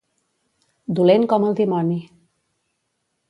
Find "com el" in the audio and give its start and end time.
1.33-1.55